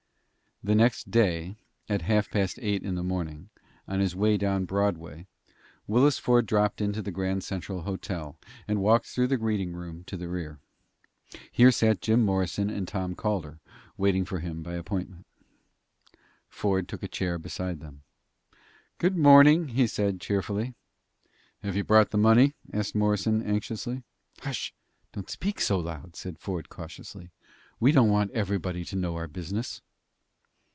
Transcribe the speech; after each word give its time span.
The 0.63 0.75
next 0.75 1.09
day, 1.09 1.55
at 1.89 2.03
half 2.03 2.29
past 2.29 2.59
eight 2.61 2.81
o'clock 2.83 2.89
in 2.89 2.93
the 2.93 3.01
morning, 3.03 3.49
on 3.87 3.99
his 3.99 4.15
way 4.15 4.37
down 4.37 4.65
Broadway, 4.65 5.25
Willis 5.87 6.19
Ford 6.19 6.45
dropped 6.45 6.81
into 6.81 7.01
the 7.01 7.09
Grand 7.09 7.43
Central 7.43 7.81
Hotel, 7.81 8.37
and 8.67 8.79
walked 8.79 9.07
through 9.07 9.25
the 9.25 9.39
reading 9.39 9.73
room 9.73 10.05
in 10.11 10.19
the 10.19 10.27
rear. 10.27 10.59
Here 11.51 11.71
sat 11.71 11.99
Jim 11.99 12.23
Morrison 12.23 12.69
and 12.69 12.87
Tom 12.87 13.15
Calder, 13.15 13.59
waiting 13.97 14.23
for 14.23 14.37
him 14.37 14.61
by 14.61 14.75
appointment. 14.75 15.25
Ford 16.47 16.87
took 16.87 17.01
a 17.01 17.07
chair 17.07 17.39
beside 17.39 17.79
them. 17.79 18.03
"Good 18.99 19.17
morning," 19.17 19.69
he 19.69 19.87
said, 19.87 20.21
cheerfully. 20.21 20.75
"Have 21.63 21.75
you 21.75 21.83
brought 21.83 22.11
the 22.11 22.19
money?" 22.19 22.53
asked 22.71 22.93
Morrison, 22.93 23.41
anxiously. 23.41 24.03
"Hush! 24.41 24.75
don't 25.11 25.27
speak 25.27 25.59
so 25.59 25.79
loud," 25.79 26.15
said 26.15 26.37
Ford, 26.37 26.69
cautiously. 26.69 27.31
"We 27.79 27.91
don't 27.91 28.09
want 28.11 28.29
everybody 28.29 28.85
to 28.85 28.95
know 28.95 29.15
our 29.15 29.27
business." 29.27 29.81